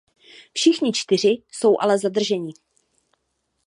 [0.53, 2.53] Všichni čtyři jsou ale zadrženi.